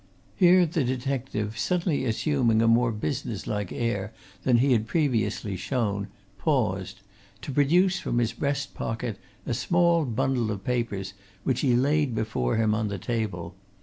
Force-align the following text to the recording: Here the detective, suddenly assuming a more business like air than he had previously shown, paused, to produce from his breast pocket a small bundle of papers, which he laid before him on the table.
Here 0.35 0.65
the 0.65 0.83
detective, 0.83 1.59
suddenly 1.59 2.05
assuming 2.05 2.59
a 2.63 2.67
more 2.67 2.91
business 2.91 3.45
like 3.45 3.71
air 3.71 4.15
than 4.41 4.57
he 4.57 4.71
had 4.71 4.87
previously 4.87 5.55
shown, 5.55 6.07
paused, 6.39 7.01
to 7.43 7.51
produce 7.51 7.99
from 7.99 8.17
his 8.17 8.33
breast 8.33 8.73
pocket 8.73 9.19
a 9.45 9.53
small 9.53 10.05
bundle 10.05 10.49
of 10.49 10.63
papers, 10.63 11.13
which 11.43 11.61
he 11.61 11.75
laid 11.75 12.15
before 12.15 12.55
him 12.55 12.73
on 12.73 12.87
the 12.87 12.97
table. 12.97 13.53